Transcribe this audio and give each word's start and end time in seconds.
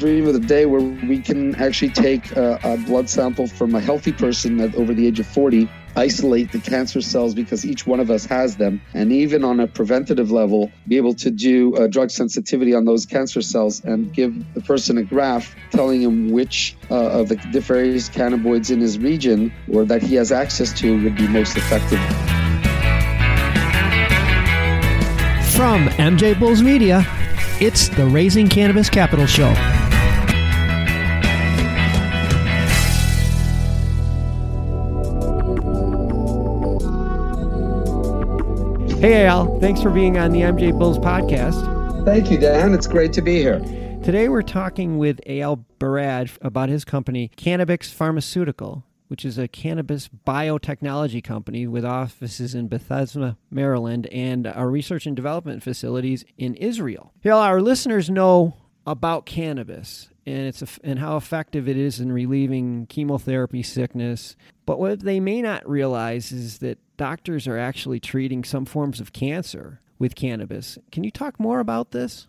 dream 0.00 0.26
of 0.26 0.32
the 0.32 0.40
day 0.40 0.64
where 0.66 0.80
we 0.80 1.20
can 1.20 1.54
actually 1.56 1.90
take 1.90 2.34
a, 2.34 2.58
a 2.64 2.76
blood 2.78 3.08
sample 3.08 3.46
from 3.46 3.74
a 3.74 3.80
healthy 3.80 4.12
person 4.12 4.60
over 4.74 4.94
the 4.94 5.06
age 5.06 5.20
of 5.20 5.26
40 5.26 5.68
isolate 5.96 6.52
the 6.52 6.58
cancer 6.58 7.00
cells 7.00 7.34
because 7.34 7.64
each 7.64 7.86
one 7.86 8.00
of 8.00 8.10
us 8.10 8.24
has 8.24 8.56
them, 8.56 8.80
and 8.94 9.12
even 9.12 9.44
on 9.44 9.60
a 9.60 9.66
preventative 9.66 10.30
level, 10.30 10.70
be 10.86 10.96
able 10.96 11.14
to 11.14 11.30
do 11.30 11.74
a 11.76 11.88
drug 11.88 12.10
sensitivity 12.10 12.74
on 12.74 12.84
those 12.84 13.06
cancer 13.06 13.42
cells 13.42 13.84
and 13.84 14.12
give 14.12 14.54
the 14.54 14.60
person 14.60 14.98
a 14.98 15.02
graph 15.02 15.54
telling 15.70 16.00
him 16.00 16.30
which 16.30 16.76
uh, 16.90 16.94
of 16.94 17.28
the 17.28 17.60
various 17.60 18.08
cannabinoids 18.08 18.70
in 18.70 18.80
his 18.80 18.98
region 18.98 19.52
or 19.72 19.84
that 19.84 20.02
he 20.02 20.14
has 20.14 20.32
access 20.32 20.72
to 20.72 21.02
would 21.02 21.16
be 21.16 21.26
most 21.28 21.56
effective. 21.56 21.98
From 25.54 25.88
MJ 25.98 26.38
Bulls 26.38 26.62
Media, 26.62 27.04
it's 27.60 27.88
the 27.88 28.06
Raising 28.06 28.48
Cannabis 28.48 28.88
Capital 28.88 29.26
Show. 29.26 29.52
Hey, 39.00 39.24
Al. 39.24 39.58
Thanks 39.60 39.80
for 39.80 39.88
being 39.88 40.18
on 40.18 40.30
the 40.30 40.42
MJ 40.42 40.78
Bulls 40.78 40.98
podcast. 40.98 42.04
Thank 42.04 42.30
you, 42.30 42.36
Dan. 42.36 42.74
It's 42.74 42.86
great 42.86 43.14
to 43.14 43.22
be 43.22 43.36
here. 43.36 43.58
Today, 44.04 44.28
we're 44.28 44.42
talking 44.42 44.98
with 44.98 45.20
Al 45.26 45.64
Barad 45.78 46.36
about 46.42 46.68
his 46.68 46.84
company, 46.84 47.30
Cannabics 47.34 47.90
Pharmaceutical, 47.90 48.84
which 49.08 49.24
is 49.24 49.38
a 49.38 49.48
cannabis 49.48 50.10
biotechnology 50.26 51.24
company 51.24 51.66
with 51.66 51.82
offices 51.82 52.54
in 52.54 52.68
Bethesda, 52.68 53.38
Maryland, 53.50 54.06
and 54.08 54.46
our 54.46 54.68
research 54.68 55.06
and 55.06 55.16
development 55.16 55.62
facilities 55.62 56.26
in 56.36 56.54
Israel. 56.56 57.14
Al, 57.24 57.38
our 57.38 57.62
listeners 57.62 58.10
know 58.10 58.54
about 58.86 59.24
cannabis 59.24 60.10
and 60.26 60.46
it's 60.46 60.62
and 60.84 60.98
how 60.98 61.16
effective 61.16 61.68
it 61.68 61.76
is 61.78 62.00
in 62.00 62.12
relieving 62.12 62.86
chemotherapy 62.86 63.62
sickness. 63.62 64.36
But 64.66 64.78
what 64.78 65.00
they 65.00 65.20
may 65.20 65.40
not 65.40 65.68
realize 65.68 66.32
is 66.32 66.58
that 66.58 66.78
doctors 67.00 67.48
are 67.48 67.56
actually 67.56 67.98
treating 67.98 68.44
some 68.44 68.66
forms 68.66 69.00
of 69.00 69.10
cancer 69.10 69.80
with 69.98 70.14
cannabis. 70.14 70.76
Can 70.92 71.02
you 71.02 71.10
talk 71.10 71.40
more 71.40 71.58
about 71.58 71.92
this? 71.92 72.26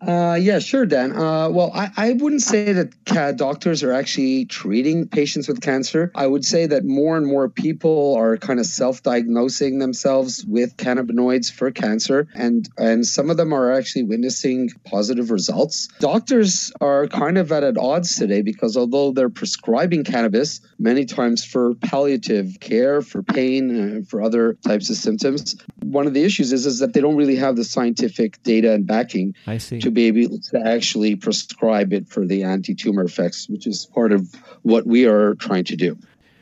Uh, 0.00 0.34
yeah, 0.34 0.58
sure, 0.58 0.84
Dan. 0.84 1.12
Uh, 1.12 1.48
well, 1.48 1.70
I, 1.74 1.90
I 1.96 2.12
wouldn't 2.12 2.42
say 2.42 2.72
that 2.72 3.36
doctors 3.36 3.82
are 3.82 3.92
actually 3.92 4.44
treating 4.44 5.08
patients 5.08 5.48
with 5.48 5.60
cancer. 5.60 6.10
I 6.14 6.26
would 6.26 6.44
say 6.44 6.66
that 6.66 6.84
more 6.84 7.16
and 7.16 7.26
more 7.26 7.48
people 7.48 8.14
are 8.16 8.36
kind 8.36 8.60
of 8.60 8.66
self-diagnosing 8.66 9.78
themselves 9.78 10.44
with 10.44 10.76
cannabinoids 10.76 11.50
for 11.50 11.70
cancer, 11.70 12.28
and 12.34 12.68
and 12.76 13.06
some 13.06 13.30
of 13.30 13.36
them 13.36 13.52
are 13.52 13.72
actually 13.72 14.04
witnessing 14.04 14.70
positive 14.84 15.30
results. 15.30 15.88
Doctors 16.00 16.72
are 16.80 17.06
kind 17.06 17.38
of 17.38 17.50
at 17.52 17.64
at 17.64 17.78
odds 17.78 18.16
today 18.16 18.42
because 18.42 18.76
although 18.76 19.12
they're 19.12 19.30
prescribing 19.30 20.04
cannabis 20.04 20.60
many 20.78 21.04
times 21.04 21.44
for 21.44 21.74
palliative 21.76 22.58
care, 22.60 23.00
for 23.00 23.22
pain, 23.22 23.98
uh, 23.98 24.04
for 24.06 24.20
other 24.20 24.54
types 24.66 24.90
of 24.90 24.96
symptoms, 24.96 25.56
one 25.82 26.06
of 26.06 26.14
the 26.14 26.24
issues 26.24 26.52
is 26.52 26.66
is 26.66 26.80
that 26.80 26.92
they 26.92 27.00
don't 27.00 27.16
really 27.16 27.36
have 27.36 27.56
the 27.56 27.64
scientific 27.64 28.42
data 28.42 28.72
and 28.72 28.86
backing. 28.86 29.34
I 29.46 29.58
see 29.58 29.78
to 29.84 29.90
be 29.90 30.06
able 30.06 30.38
to 30.38 30.60
actually 30.66 31.14
prescribe 31.14 31.92
it 31.92 32.08
for 32.08 32.24
the 32.24 32.42
anti 32.42 32.74
tumor 32.74 33.04
effects, 33.04 33.48
which 33.48 33.66
is 33.66 33.86
part 33.86 34.12
of 34.12 34.34
what 34.62 34.86
we 34.86 35.06
are 35.06 35.34
trying 35.36 35.64
to 35.64 35.76
do. 35.76 35.96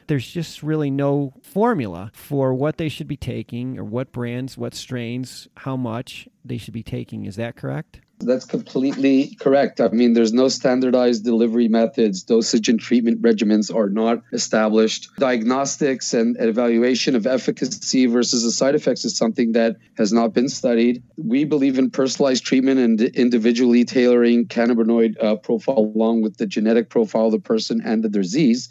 There's 0.07 0.27
just 0.27 0.63
really 0.63 0.91
no 0.91 1.33
formula 1.43 2.11
for 2.15 2.55
what 2.55 2.77
they 2.77 2.89
should 2.89 3.09
be 3.09 3.17
taking 3.17 3.79
or 3.79 3.85
what 3.85 4.13
brands, 4.13 4.59
what 4.59 4.75
strains, 4.75 5.49
how 5.59 5.77
much 5.77 6.29
they 6.45 6.57
should 6.57 6.75
be 6.75 6.83
taking. 6.83 7.25
Is 7.25 7.37
that 7.37 7.57
correct? 7.57 8.01
That's 8.21 8.45
completely 8.45 9.37
correct. 9.41 9.81
I 9.81 9.89
mean, 9.89 10.13
there's 10.13 10.33
no 10.33 10.49
standardized 10.49 11.25
delivery 11.25 11.69
methods. 11.69 12.23
Dosage 12.23 12.69
and 12.69 12.79
treatment 12.79 13.21
regimens 13.21 13.75
are 13.75 13.89
not 13.89 14.23
established. 14.33 15.09
Diagnostics 15.19 16.15
and 16.15 16.37
evaluation 16.39 17.17
of 17.17 17.27
efficacy 17.27 18.07
versus 18.07 18.45
the 18.45 18.53
side 18.53 18.75
effects 18.75 19.05
is 19.05 19.17
something 19.17 19.53
that 19.53 19.77
has 19.97 20.13
not 20.13 20.33
been 20.35 20.49
studied. 20.49 21.03
We 21.17 21.45
believe 21.45 21.79
in 21.79 21.91
personalized 21.91 22.45
treatment 22.45 22.79
and 22.79 23.01
individually 23.01 23.85
tailoring 23.85 24.47
cannabinoid 24.47 25.23
uh, 25.23 25.37
profile 25.37 25.93
along 25.95 26.23
with 26.23 26.37
the 26.37 26.47
genetic 26.47 26.91
profile 26.91 27.27
of 27.27 27.33
the 27.33 27.41
person 27.41 27.83
and 27.85 28.05
the 28.05 28.09
disease. 28.09 28.69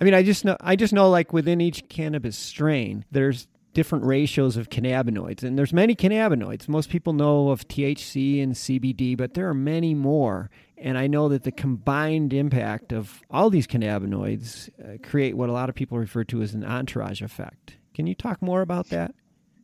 I 0.00 0.04
mean, 0.04 0.14
I 0.14 0.22
just 0.22 0.44
know 0.44 0.56
I 0.60 0.76
just 0.76 0.92
know 0.92 1.08
like 1.10 1.32
within 1.32 1.60
each 1.60 1.88
cannabis 1.88 2.36
strain, 2.36 3.04
there's 3.10 3.46
different 3.74 4.04
ratios 4.04 4.56
of 4.56 4.70
cannabinoids. 4.70 5.42
And 5.42 5.58
there's 5.58 5.72
many 5.72 5.94
cannabinoids. 5.94 6.68
Most 6.68 6.88
people 6.88 7.12
know 7.12 7.50
of 7.50 7.68
THC 7.68 8.42
and 8.42 8.54
CBD, 8.54 9.16
but 9.16 9.34
there 9.34 9.48
are 9.48 9.54
many 9.54 9.94
more. 9.94 10.50
And 10.78 10.96
I 10.96 11.06
know 11.06 11.28
that 11.28 11.42
the 11.42 11.52
combined 11.52 12.32
impact 12.32 12.92
of 12.92 13.22
all 13.30 13.50
these 13.50 13.66
cannabinoids 13.66 14.70
uh, 14.80 14.98
create 15.06 15.36
what 15.36 15.48
a 15.48 15.52
lot 15.52 15.68
of 15.68 15.74
people 15.74 15.98
refer 15.98 16.24
to 16.24 16.42
as 16.42 16.54
an 16.54 16.64
entourage 16.64 17.20
effect. 17.20 17.76
Can 17.94 18.06
you 18.06 18.14
talk 18.14 18.40
more 18.40 18.62
about 18.62 18.88
that? 18.88 19.14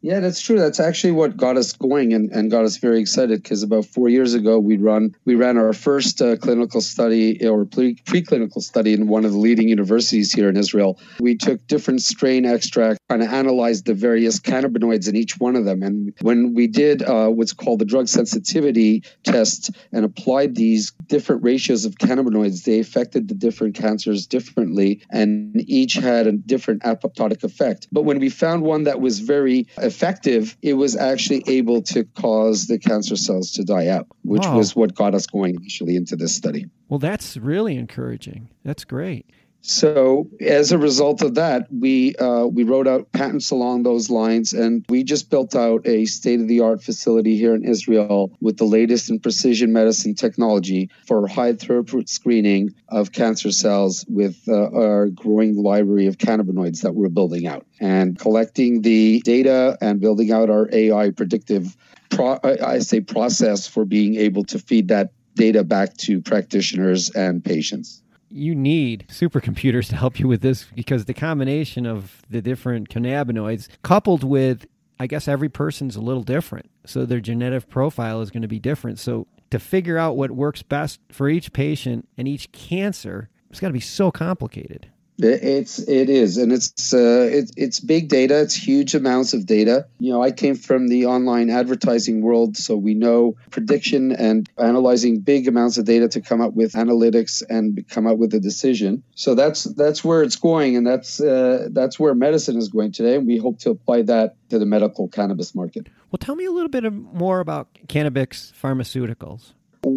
Yeah, 0.03 0.21
that's 0.21 0.41
true. 0.41 0.59
That's 0.59 0.81
actually 0.81 1.13
what 1.13 1.37
got 1.37 1.59
us 1.59 1.75
going 1.75 2.15
and, 2.15 2.31
and 2.31 2.51
got 2.51 2.65
us 2.65 2.79
very 2.79 3.01
excited 3.01 3.43
because 3.43 3.63
about 3.63 3.85
four 3.85 4.09
years 4.09 4.33
ago 4.33 4.59
we 4.59 4.79
run 4.79 5.15
we 5.27 5.35
ran 5.35 5.59
our 5.59 5.75
first 5.75 6.23
uh, 6.23 6.37
clinical 6.37 6.81
study 6.81 7.47
or 7.47 7.67
pre- 7.67 7.97
preclinical 7.97 8.63
study 8.63 8.95
in 8.95 9.09
one 9.09 9.27
of 9.27 9.33
the 9.33 9.39
leading 9.39 9.69
universities 9.69 10.33
here 10.33 10.49
in 10.49 10.57
Israel. 10.57 10.99
We 11.19 11.37
took 11.37 11.67
different 11.67 12.01
strain 12.01 12.47
extracts, 12.47 13.00
kind 13.11 13.23
of 13.25 13.33
analyzed 13.33 13.87
the 13.87 13.95
various 13.95 14.39
cannabinoids 14.39 15.09
in 15.09 15.17
each 15.17 15.41
one 15.41 15.57
of 15.57 15.65
them, 15.65 15.83
and 15.83 16.15
when 16.21 16.55
we 16.55 16.69
did 16.69 17.03
uh, 17.03 17.29
what's 17.29 17.53
called 17.53 17.81
the 17.81 17.85
drug 17.85 18.07
sensitivity 18.07 19.03
test 19.25 19.73
and 19.91 20.05
applied 20.05 20.55
these 20.55 20.93
different 21.09 21.43
ratios 21.43 21.85
of 21.85 21.97
cannabinoids, 21.97 22.63
they 22.63 22.79
affected 22.79 23.27
the 23.27 23.35
different 23.35 23.75
cancers 23.75 24.29
differently, 24.29 25.03
and 25.11 25.61
each 25.69 25.95
had 25.95 26.29
a 26.29 26.33
different 26.33 26.83
apoptotic 26.83 27.43
effect. 27.43 27.89
But 27.91 28.03
when 28.03 28.21
we 28.21 28.29
found 28.29 28.63
one 28.63 28.85
that 28.85 29.01
was 29.01 29.19
very 29.19 29.67
effective, 29.79 30.57
it 30.63 30.75
was 30.75 30.95
actually 30.95 31.43
able 31.49 31.83
to 31.83 32.05
cause 32.05 32.69
the 32.69 32.79
cancer 32.79 33.17
cells 33.17 33.51
to 33.53 33.65
die 33.65 33.89
out, 33.89 34.07
which 34.23 34.47
wow. 34.47 34.57
was 34.57 34.77
what 34.77 34.95
got 34.95 35.17
us 35.17 35.27
going 35.27 35.57
initially 35.57 35.97
into 35.97 36.15
this 36.15 36.33
study. 36.33 36.67
Well, 36.89 37.01
that's 37.01 37.37
really 37.37 37.77
encouraging. 37.77 38.51
That's 38.65 38.85
great. 38.85 39.27
So 39.63 40.31
as 40.41 40.73
a 40.73 40.79
result 40.79 41.23
of 41.23 41.35
that, 41.35 41.67
we 41.71 42.15
uh, 42.17 42.47
we 42.47 42.65
wrote 42.65 42.89
out 42.89 43.13
patents 43.13 43.51
along 43.51 43.83
those 43.83 44.09
lines, 44.09 44.55
and 44.55 44.85
we 44.89 45.05
just 45.05 45.29
built 45.29 45.55
out 45.55 45.87
a 45.87 46.07
state 46.07 46.41
of 46.41 46.49
the 46.49 46.61
art 46.61 46.83
facility 46.83 47.37
here 47.37 47.55
in 47.55 47.65
Israel 47.65 48.33
with 48.41 48.57
the 48.57 48.65
latest 48.65 49.11
in 49.11 49.21
precision 49.21 49.73
medicine 49.73 50.15
technology 50.15 50.89
for 51.07 51.27
high 51.27 51.53
throughput 51.53 52.09
screening 52.09 52.75
of 52.89 53.13
cancer 53.13 53.53
cells 53.53 54.07
with 54.09 54.41
uh, 54.49 54.71
our 54.71 55.09
growing 55.09 55.57
library 55.57 56.07
of 56.07 56.17
cannabinoids 56.17 56.81
that 56.81 56.95
we're 56.95 57.09
building 57.09 57.47
out 57.47 57.67
and 57.81 58.19
collecting 58.19 58.81
the 58.81 59.21
data 59.21 59.77
and 59.83 60.01
building 60.01 60.33
out 60.33 60.49
our 60.49 60.71
AI 60.73 61.11
predictive. 61.11 61.77
Pro- 62.09 62.41
I 62.43 62.79
say 62.81 63.01
process 63.01 63.67
for 63.67 63.85
being 63.85 64.17
able 64.17 64.45
to 64.45 64.59
feed 64.59 64.89
that 64.89 65.13
data 65.35 65.63
back 65.63 65.97
to 65.99 66.21
practitioners 66.21 67.11
and 67.11 67.45
patients 67.45 68.03
you 68.31 68.55
need 68.55 69.07
supercomputers 69.09 69.89
to 69.89 69.97
help 69.97 70.19
you 70.19 70.29
with 70.29 70.41
this 70.41 70.67
because 70.75 71.05
the 71.05 71.15
combination 71.15 71.85
of 71.85 72.23
the 72.31 72.41
different 72.41 72.89
cannabinoids 72.89 73.69
coupled 73.83 74.25
with 74.25 74.67
I 75.01 75.07
guess 75.07 75.29
every 75.29 75.49
person's 75.49 75.97
a 75.97 76.01
little 76.03 76.23
different. 76.23 76.71
So 76.85 77.07
their 77.07 77.21
genetic 77.21 77.71
profile 77.71 78.21
is 78.21 78.31
going 78.31 78.43
to 78.43 78.49
be 78.49 78.59
different. 78.59 78.99
So 78.99 79.27
to 79.51 79.59
figure 79.59 79.97
out 79.97 80.15
what 80.15 80.31
works 80.31 80.63
best 80.63 81.01
for 81.11 81.27
each 81.27 81.55
patient 81.55 82.07
and 82.19 82.29
each 82.29 82.53
cancer, 82.53 83.31
it's 83.49 83.61
got 83.61 83.69
to 83.69 83.73
be 83.73 83.81
so 83.81 84.11
complicated. 84.11 84.91
It's 85.29 85.79
it 85.79 86.09
is, 86.09 86.37
and 86.37 86.53
it's 86.53 86.95
uh, 86.95 87.29
it, 87.31 87.51
it's 87.57 87.81
big 87.81 88.09
data. 88.09 88.41
It's 88.41 88.55
huge 88.55 88.95
amounts 88.95 89.35
of 89.35 89.47
data. 89.47 89.87
You 89.99 90.13
know, 90.13 90.23
I 90.23 90.31
came 90.31 90.55
from 90.55 90.89
the 90.89 91.07
online 91.07 91.51
advertising 91.51 92.23
world, 92.23 92.57
so 92.57 92.77
we 92.77 92.95
know 92.95 93.37
prediction 93.51 94.13
and 94.13 94.49
analyzing 94.59 95.21
big 95.21 95.49
amounts 95.49 95.79
of 95.79 95.85
data 95.85 96.09
to 96.09 96.21
come 96.21 96.41
up 96.41 96.55
with 96.55 96.73
analytics 96.73 97.43
and 97.49 97.87
come 97.89 98.07
up 98.07 98.19
with 98.19 98.35
a 98.35 98.41
decision. 98.41 99.03
So 99.15 99.35
that's 99.35 99.65
that's 99.65 100.05
where 100.05 100.23
it's 100.23 100.37
going, 100.37 100.77
and 100.77 100.87
that's 100.87 101.21
uh, 101.21 101.69
that's 101.71 101.99
where 101.99 102.15
medicine 102.15 102.57
is 102.57 102.69
going 102.69 102.93
today. 102.93 103.17
And 103.17 103.27
we 103.27 103.39
hope 103.39 103.59
to 103.61 103.71
apply 103.71 104.03
that 104.03 104.37
to 104.51 104.59
the 104.59 104.67
medical 104.67 105.09
cannabis 105.09 105.55
market. 105.55 105.89
Well, 106.11 106.19
tell 106.19 106.35
me 106.35 106.45
a 106.45 106.51
little 106.51 106.69
bit 106.69 106.91
more 106.93 107.41
about 107.41 107.69
Cannabics 107.87 108.53
Pharmaceuticals. 108.53 109.53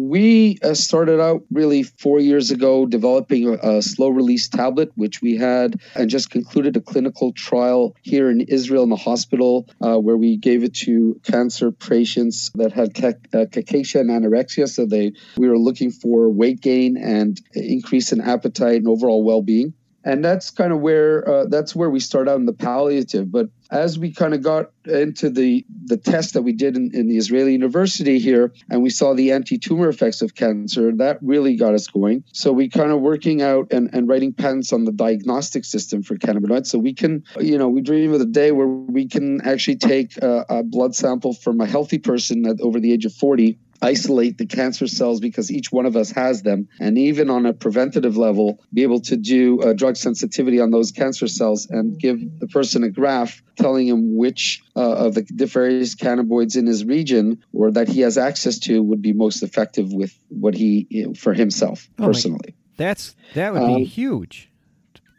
We 0.08 0.58
uh, 0.62 0.74
started 0.74 1.18
out 1.18 1.44
really 1.50 1.82
four 1.82 2.20
years 2.20 2.50
ago 2.50 2.84
developing 2.84 3.58
a, 3.62 3.80
slow 3.80 4.10
release 4.10 4.48
tablet, 4.48 4.90
which 4.96 5.22
we 5.22 5.36
had 5.36 5.80
and 5.94 6.10
just 6.10 6.28
concluded 6.30 6.76
a 6.76 6.80
clinical 6.80 7.32
trial 7.32 7.96
here 8.02 8.28
in 8.28 8.42
Israel 8.42 8.82
in 8.82 8.90
the 8.90 8.96
hospital 8.96 9.66
uh, 9.80 9.96
where 9.96 10.16
we 10.16 10.36
gave 10.36 10.62
it 10.62 10.74
to 10.74 11.18
cancer 11.22 11.72
patients 11.72 12.50
that 12.54 12.72
had 12.72 12.90
uh, 13.02 13.46
cachexia 13.46 14.00
and 14.00 14.10
anorexia. 14.10 14.68
So 14.68 14.84
they 14.84 15.12
we 15.38 15.48
were 15.48 15.58
looking 15.58 15.90
for 15.90 16.28
weight 16.28 16.60
gain 16.60 16.98
and 16.98 17.40
increase 17.54 18.12
in 18.12 18.20
appetite 18.20 18.76
and 18.76 18.88
overall 18.88 19.24
well 19.24 19.40
being. 19.42 19.72
And 20.04 20.24
that's 20.24 20.50
kind 20.50 20.72
of 20.72 20.80
where 20.80 21.26
uh, 21.28 21.46
that's 21.46 21.74
where 21.74 21.90
we 21.90 22.00
start 22.00 22.28
out 22.28 22.36
in 22.36 22.46
the 22.46 22.52
palliative. 22.52 23.32
But 23.32 23.48
as 23.70 23.98
we 23.98 24.12
kind 24.12 24.34
of 24.34 24.42
got 24.42 24.70
into 24.84 25.30
the 25.30 25.64
the 25.86 25.96
test 25.96 26.34
that 26.34 26.42
we 26.42 26.52
did 26.52 26.76
in, 26.76 26.90
in 26.94 27.08
the 27.08 27.16
Israeli 27.16 27.52
University 27.52 28.18
here, 28.18 28.52
and 28.70 28.82
we 28.82 28.90
saw 28.90 29.14
the 29.14 29.32
anti-tumor 29.32 29.88
effects 29.88 30.20
of 30.20 30.34
cancer, 30.34 30.92
that 30.96 31.18
really 31.22 31.56
got 31.56 31.74
us 31.74 31.86
going. 31.86 32.24
So 32.32 32.52
we 32.52 32.68
kind 32.68 32.90
of 32.90 33.00
working 33.00 33.40
out 33.40 33.72
and, 33.72 33.90
and 33.94 34.06
writing 34.06 34.32
patents 34.32 34.72
on 34.72 34.84
the 34.84 34.92
diagnostic 34.92 35.64
system 35.64 36.02
for 36.02 36.16
cannabinoids. 36.16 36.66
So 36.66 36.78
we 36.78 36.94
can, 36.94 37.24
you 37.40 37.56
know, 37.56 37.68
we 37.68 37.80
dream 37.80 38.12
of 38.12 38.18
the 38.18 38.26
day 38.26 38.52
where 38.52 38.66
we 38.66 39.08
can 39.08 39.40
actually 39.40 39.76
take 39.76 40.16
a, 40.18 40.44
a 40.48 40.62
blood 40.62 40.94
sample 40.94 41.32
from 41.32 41.60
a 41.60 41.66
healthy 41.66 41.98
person 41.98 42.42
that 42.42 42.60
over 42.60 42.78
the 42.78 42.92
age 42.92 43.06
of 43.06 43.14
40 43.14 43.58
isolate 43.82 44.38
the 44.38 44.46
cancer 44.46 44.86
cells 44.86 45.20
because 45.20 45.50
each 45.50 45.70
one 45.70 45.86
of 45.86 45.96
us 45.96 46.10
has 46.10 46.42
them, 46.42 46.68
and 46.80 46.98
even 46.98 47.30
on 47.30 47.46
a 47.46 47.52
preventative 47.52 48.16
level, 48.16 48.62
be 48.72 48.82
able 48.82 49.00
to 49.00 49.16
do 49.16 49.60
a 49.62 49.74
drug 49.74 49.96
sensitivity 49.96 50.60
on 50.60 50.70
those 50.70 50.92
cancer 50.92 51.28
cells 51.28 51.66
and 51.68 51.98
give 51.98 52.18
the 52.38 52.46
person 52.48 52.84
a 52.84 52.90
graph 52.90 53.42
telling 53.56 53.86
him 53.86 54.16
which 54.16 54.62
uh, 54.76 55.06
of 55.06 55.14
the 55.14 55.46
various 55.46 55.94
cannabinoids 55.94 56.56
in 56.56 56.66
his 56.66 56.84
region 56.84 57.42
or 57.52 57.70
that 57.70 57.88
he 57.88 58.00
has 58.00 58.18
access 58.18 58.58
to 58.58 58.82
would 58.82 59.02
be 59.02 59.12
most 59.12 59.42
effective 59.42 59.92
with 59.92 60.12
what 60.28 60.54
he 60.54 61.12
for 61.16 61.32
himself 61.34 61.88
oh 61.98 62.06
personally. 62.06 62.54
that's 62.76 63.14
that 63.34 63.52
would 63.52 63.66
be 63.66 63.74
um, 63.74 63.84
huge. 63.84 64.50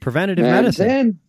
Preventative 0.02 0.46
medicine. 0.46 0.88
Then, 0.88 1.20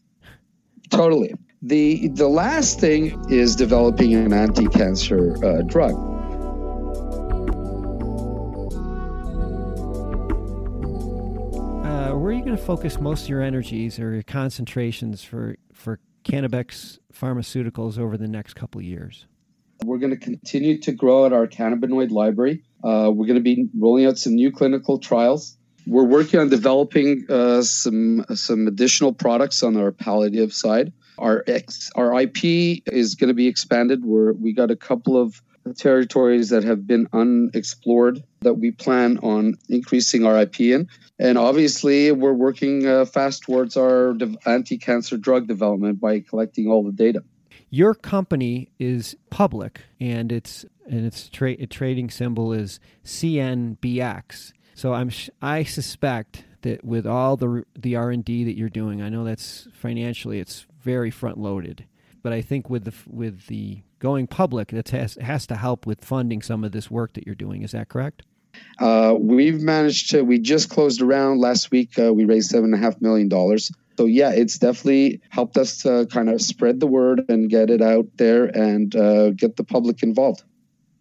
totally. 0.90 1.34
The 1.62 2.08
the 2.08 2.28
last 2.28 2.78
thing 2.78 3.30
is 3.30 3.56
developing 3.56 4.14
an 4.14 4.32
anti-cancer 4.32 5.44
uh, 5.44 5.62
drug. 5.62 6.15
Going 12.46 12.56
to 12.56 12.62
focus 12.62 13.00
most 13.00 13.24
of 13.24 13.28
your 13.28 13.42
energies 13.42 13.98
or 13.98 14.14
your 14.14 14.22
concentrations 14.22 15.24
for 15.24 15.56
for 15.72 15.98
Cannabics 16.22 17.00
Pharmaceuticals 17.12 17.98
over 17.98 18.16
the 18.16 18.28
next 18.28 18.54
couple 18.54 18.80
years? 18.80 19.26
We're 19.84 19.98
going 19.98 20.12
to 20.12 20.16
continue 20.16 20.78
to 20.82 20.92
grow 20.92 21.24
out 21.24 21.32
our 21.32 21.48
cannabinoid 21.48 22.12
library. 22.12 22.62
Uh, 22.84 23.10
we're 23.12 23.26
going 23.26 23.34
to 23.34 23.40
be 23.40 23.68
rolling 23.76 24.06
out 24.06 24.16
some 24.16 24.36
new 24.36 24.52
clinical 24.52 25.00
trials. 25.00 25.56
We're 25.88 26.04
working 26.04 26.38
on 26.38 26.48
developing 26.48 27.26
uh, 27.28 27.62
some 27.62 28.24
some 28.36 28.68
additional 28.68 29.12
products 29.12 29.64
on 29.64 29.76
our 29.76 29.90
palliative 29.90 30.52
side. 30.52 30.92
Our 31.18 31.42
ex, 31.48 31.90
our 31.96 32.16
IP 32.20 32.80
is 32.86 33.16
going 33.16 33.26
to 33.26 33.34
be 33.34 33.48
expanded. 33.48 34.04
We're 34.04 34.34
we 34.34 34.52
got 34.52 34.70
a 34.70 34.76
couple 34.76 35.20
of 35.20 35.42
territories 35.74 36.50
that 36.50 36.64
have 36.64 36.86
been 36.86 37.08
unexplored 37.12 38.22
that 38.40 38.54
we 38.54 38.70
plan 38.70 39.18
on 39.18 39.56
increasing 39.68 40.24
our 40.24 40.40
IP 40.40 40.60
in. 40.60 40.88
And 41.18 41.38
obviously, 41.38 42.12
we're 42.12 42.32
working 42.32 42.86
uh, 42.86 43.04
fast 43.06 43.42
towards 43.42 43.76
our 43.76 44.12
de- 44.12 44.36
anti 44.44 44.78
cancer 44.78 45.16
drug 45.16 45.46
development 45.46 46.00
by 46.00 46.20
collecting 46.20 46.68
all 46.68 46.82
the 46.82 46.92
data. 46.92 47.22
Your 47.70 47.94
company 47.94 48.70
is 48.78 49.16
public, 49.30 49.80
and 49.98 50.30
its 50.30 50.64
and 50.88 51.04
its 51.04 51.28
tra- 51.28 51.66
trading 51.66 52.10
symbol 52.10 52.52
is 52.52 52.78
CNBX. 53.04 54.52
So 54.74 54.92
I'm 54.92 55.08
sh- 55.08 55.30
I 55.40 55.64
suspect 55.64 56.44
that 56.62 56.84
with 56.84 57.06
all 57.06 57.36
the 57.36 57.64
the 57.74 57.96
R 57.96 58.10
and 58.10 58.24
D 58.24 58.44
that 58.44 58.56
you're 58.56 58.68
doing, 58.68 59.02
I 59.02 59.08
know 59.08 59.24
that's 59.24 59.68
financially 59.72 60.38
it's 60.38 60.66
very 60.82 61.10
front 61.10 61.38
loaded, 61.38 61.86
but 62.26 62.32
I 62.32 62.42
think 62.42 62.68
with 62.68 62.82
the 62.82 62.92
with 63.08 63.46
the 63.46 63.82
going 64.00 64.26
public, 64.26 64.70
that 64.70 64.88
has 64.88 65.14
has 65.20 65.46
to 65.46 65.54
help 65.54 65.86
with 65.86 66.04
funding 66.04 66.42
some 66.42 66.64
of 66.64 66.72
this 66.72 66.90
work 66.90 67.12
that 67.12 67.24
you're 67.24 67.36
doing. 67.36 67.62
Is 67.62 67.70
that 67.70 67.88
correct? 67.88 68.24
Uh, 68.80 69.14
we've 69.16 69.62
managed 69.62 70.10
to. 70.10 70.22
We 70.22 70.40
just 70.40 70.68
closed 70.68 71.00
around 71.00 71.38
last 71.38 71.70
week. 71.70 71.96
Uh, 71.96 72.12
we 72.12 72.24
raised 72.24 72.50
seven 72.50 72.74
and 72.74 72.74
a 72.74 72.84
half 72.84 73.00
million 73.00 73.28
dollars. 73.28 73.70
So 73.96 74.06
yeah, 74.06 74.32
it's 74.32 74.58
definitely 74.58 75.20
helped 75.28 75.56
us 75.56 75.82
to 75.82 76.08
kind 76.10 76.28
of 76.28 76.42
spread 76.42 76.80
the 76.80 76.88
word 76.88 77.22
and 77.28 77.48
get 77.48 77.70
it 77.70 77.80
out 77.80 78.06
there 78.16 78.46
and 78.46 78.96
uh, 78.96 79.30
get 79.30 79.54
the 79.54 79.62
public 79.62 80.02
involved. 80.02 80.42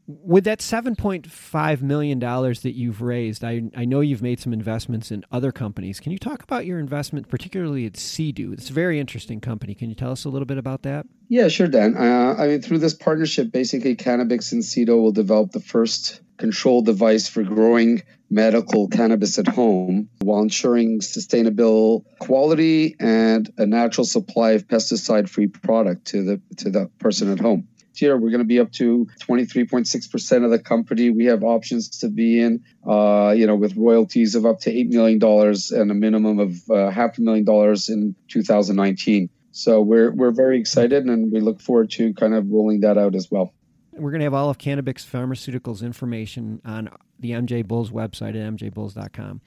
With 0.08 0.44
that 0.44 0.60
$7.5 0.60 1.82
million 1.82 2.20
that 2.20 2.74
you've 2.76 3.02
raised, 3.02 3.44
I, 3.44 3.64
I 3.76 3.86
know 3.86 4.02
you've 4.02 4.22
made 4.22 4.40
some 4.40 4.54
investments 4.54 5.12
in 5.12 5.26
other 5.32 5.52
companies. 5.52 6.00
Can 6.00 6.12
you 6.12 6.20
talk 6.20 6.44
about 6.44 6.68
your 6.68 6.78
investment, 6.78 7.28
particularly 7.28 7.88
at 7.88 7.94
Seedo? 7.94 8.54
It's 8.54 8.70
a 8.70 8.74
very 8.74 9.00
interesting 9.00 9.42
company. 9.42 9.74
Can 9.74 9.90
you 9.90 9.96
tell 9.96 10.12
us 10.12 10.24
a 10.24 10.30
little 10.30 10.46
bit 10.46 10.60
about 10.60 10.84
that? 10.84 11.08
Yeah, 11.28 11.48
sure, 11.48 11.68
Dan. 11.68 11.98
Uh, 11.98 12.36
I 12.38 12.48
mean, 12.48 12.62
through 12.62 12.80
this 12.80 12.94
partnership, 12.94 13.52
basically, 13.52 13.96
Cannabics 13.96 14.52
and 14.52 14.62
Seedo 14.62 15.02
will 15.02 15.12
develop 15.12 15.54
the 15.54 15.60
first 15.60 16.22
control 16.38 16.84
device 16.84 17.28
for 17.28 17.42
growing 17.42 18.04
medical 18.30 18.88
cannabis 18.88 19.40
at 19.40 19.48
home 19.48 20.10
while 20.22 20.42
ensuring 20.42 21.02
sustainable 21.02 22.06
quality 22.20 22.96
and 23.00 23.52
a 23.58 23.66
natural 23.66 24.06
supply 24.06 24.52
of 24.52 24.68
pesticide-free 24.68 25.48
product 25.48 26.06
to 26.06 26.24
the 26.24 26.42
to 26.58 26.70
the 26.70 26.90
person 27.00 27.32
at 27.32 27.40
home 27.40 27.68
year. 28.02 28.18
We're 28.18 28.30
going 28.30 28.40
to 28.40 28.46
be 28.46 28.60
up 28.60 28.72
to 28.74 29.08
23.6% 29.22 30.44
of 30.44 30.52
the 30.52 30.60
company. 30.60 31.10
We 31.10 31.26
have 31.26 31.44
options 31.44 31.90
to 32.00 32.10
be 32.10 32.40
in, 32.40 32.64
uh, 32.88 33.34
you 33.36 33.48
know, 33.48 33.56
with 33.56 33.76
royalties 33.76 34.36
of 34.36 34.46
up 34.46 34.62
to 34.62 34.72
$8 34.72 34.90
million 34.90 35.22
and 35.24 35.92
a 35.92 35.94
minimum 35.94 36.40
of 36.40 36.70
uh, 36.70 36.90
half 36.90 37.18
a 37.18 37.22
million 37.22 37.46
dollars 37.46 37.90
in 37.90 38.16
2019. 38.30 39.30
So 39.52 39.82
we're, 39.82 40.12
we're 40.12 40.32
very 40.32 40.60
excited 40.60 41.06
and 41.06 41.32
we 41.32 41.40
look 41.40 41.62
forward 41.62 41.92
to 41.92 42.14
kind 42.14 42.34
of 42.34 42.50
rolling 42.50 42.82
that 42.82 42.98
out 42.98 43.16
as 43.16 43.32
well. 43.32 43.54
We're 43.94 44.12
going 44.12 44.20
to 44.20 44.26
have 44.26 44.34
all 44.34 44.50
of 44.50 44.58
Cannabics 44.58 45.06
Pharmaceuticals 45.06 45.82
information 45.82 46.62
on 46.66 46.90
the 47.20 47.32
MJ 47.32 47.66
Bulls 47.66 47.92
website 47.92 48.30
at 48.30 48.54
mjbulls.com. 48.54 49.42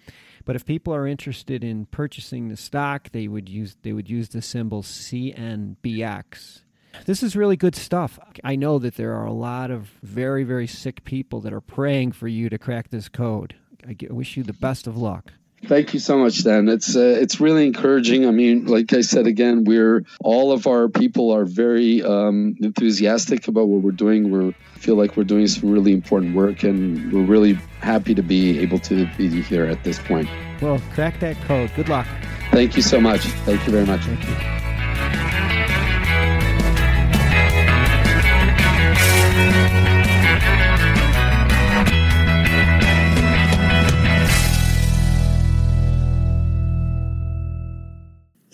But 0.46 0.56
if 0.56 0.64
people 0.64 0.94
are 0.94 1.06
interested 1.06 1.62
in 1.62 1.84
purchasing 1.86 2.48
the 2.48 2.56
stock, 2.56 3.10
they 3.12 3.28
would 3.28 3.50
use 3.50 3.76
they 3.82 3.92
would 3.92 4.08
use 4.08 4.30
the 4.30 4.40
symbol 4.40 4.82
CNBX 4.82 6.62
this 7.06 7.22
is 7.22 7.36
really 7.36 7.56
good 7.56 7.74
stuff. 7.74 8.18
I 8.44 8.56
know 8.56 8.78
that 8.78 8.96
there 8.96 9.14
are 9.14 9.26
a 9.26 9.32
lot 9.32 9.70
of 9.70 9.90
very, 10.02 10.44
very 10.44 10.66
sick 10.66 11.04
people 11.04 11.40
that 11.40 11.52
are 11.52 11.60
praying 11.60 12.12
for 12.12 12.28
you 12.28 12.48
to 12.48 12.58
crack 12.58 12.90
this 12.90 13.08
code. 13.08 13.54
I 13.86 13.96
wish 14.10 14.36
you 14.36 14.42
the 14.42 14.52
best 14.52 14.86
of 14.86 14.96
luck. 14.96 15.32
Thank 15.66 15.92
you 15.92 15.98
so 15.98 16.16
much, 16.16 16.44
Dan. 16.44 16.68
It's 16.68 16.94
uh, 16.94 17.16
it's 17.20 17.40
really 17.40 17.66
encouraging. 17.66 18.26
I 18.26 18.30
mean, 18.30 18.66
like 18.66 18.92
I 18.92 19.00
said 19.00 19.26
again, 19.26 19.64
we're 19.64 20.04
all 20.20 20.52
of 20.52 20.68
our 20.68 20.88
people 20.88 21.32
are 21.32 21.44
very 21.44 22.02
um, 22.02 22.54
enthusiastic 22.60 23.48
about 23.48 23.66
what 23.66 23.82
we're 23.82 23.90
doing. 23.90 24.30
We 24.30 24.54
feel 24.76 24.94
like 24.94 25.16
we're 25.16 25.24
doing 25.24 25.48
some 25.48 25.70
really 25.70 25.92
important 25.92 26.36
work, 26.36 26.62
and 26.62 27.12
we're 27.12 27.24
really 27.24 27.54
happy 27.80 28.14
to 28.14 28.22
be 28.22 28.60
able 28.60 28.78
to 28.80 29.08
be 29.16 29.42
here 29.42 29.64
at 29.64 29.82
this 29.82 29.98
point. 29.98 30.28
Well, 30.62 30.80
crack 30.94 31.18
that 31.20 31.36
code. 31.42 31.72
Good 31.74 31.88
luck. 31.88 32.06
Thank 32.52 32.76
you 32.76 32.82
so 32.82 33.00
much. 33.00 33.22
Thank 33.44 33.66
you 33.66 33.72
very 33.72 33.86
much. 33.86 34.06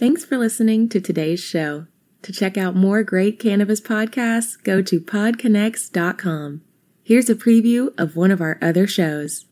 Thanks 0.04 0.22
for 0.22 0.36
listening 0.36 0.90
to 0.90 1.00
today's 1.00 1.40
show. 1.40 1.86
To 2.24 2.30
check 2.30 2.58
out 2.58 2.76
more 2.76 3.02
great 3.02 3.40
cannabis 3.40 3.80
podcasts, 3.80 4.62
go 4.62 4.82
to 4.82 5.00
podconnects.com. 5.00 6.60
Here's 7.02 7.30
a 7.30 7.34
preview 7.34 7.88
of 7.98 8.14
one 8.14 8.30
of 8.30 8.42
our 8.42 8.58
other 8.60 8.86
shows. 8.86 9.46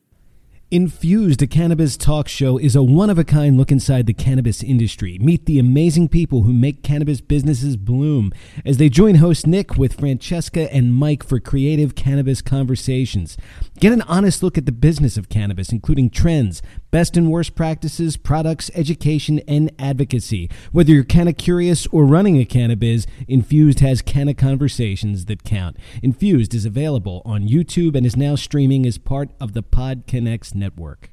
Infused, 0.71 1.43
a 1.43 1.47
cannabis 1.47 1.99
talk 1.99 2.29
show, 2.29 2.59
is 2.59 2.75
a 2.75 2.83
one 2.83 3.09
of 3.09 3.19
a 3.19 3.25
kind 3.25 3.59
look 3.59 3.71
inside 3.71 4.07
the 4.07 4.13
cannabis 4.13 4.63
industry. 4.63 5.19
Meet 5.19 5.45
the 5.47 5.59
amazing 5.59 6.09
people 6.09 6.43
who 6.43 6.53
make 6.53 6.83
cannabis 6.83 7.23
businesses 7.23 7.79
bloom 7.79 8.31
as 8.65 8.77
they 8.77 8.91
join 8.91 9.17
host 9.17 9.47
Nick 9.47 9.77
with 9.77 9.99
Francesca 10.01 10.71
and 10.73 10.95
Mike 10.95 11.25
for 11.25 11.41
creative 11.41 11.95
cannabis 11.95 12.41
conversations. 12.41 13.39
Get 13.83 13.93
an 13.93 14.03
honest 14.03 14.45
look 14.45 14.57
at 14.57 14.65
the 14.65 14.71
business 14.71 15.17
of 15.17 15.29
cannabis, 15.29 15.71
including 15.71 16.09
trends, 16.09 16.63
best 16.93 17.17
and 17.17 17.29
worst 17.29 17.57
practices, 17.57 18.17
products, 18.17 18.71
education, 18.77 19.41
and 19.49 19.73
advocacy. 19.77 20.49
Whether 20.71 20.93
you're 20.93 21.03
canna 21.03 21.33
curious 21.33 21.89
or 21.89 22.05
running 22.05 22.39
a 22.39 22.45
cannabis, 22.45 23.09
Infused 23.27 23.81
has 23.81 24.01
canna 24.01 24.35
conversations 24.35 25.25
that 25.25 25.43
count. 25.43 25.79
Infused 26.01 26.55
is 26.55 26.65
available 26.65 27.23
on 27.25 27.49
YouTube 27.49 27.97
and 27.97 28.07
is 28.07 28.17
now 28.17 28.37
streaming 28.37 28.87
as 28.87 28.99
part 28.99 29.31
of 29.41 29.53
the 29.53 29.65
Pod 29.65 30.05
Connects 30.07 30.55
network. 30.55 31.12